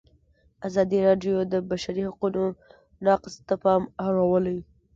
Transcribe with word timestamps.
ازادي 0.67 0.99
راډیو 1.07 1.35
د 1.45 1.47
د 1.53 1.55
بشري 1.69 2.03
حقونو 2.09 2.43
نقض 3.05 3.33
ته 3.47 3.55
پام 3.63 3.81
اړولی. 4.07 4.57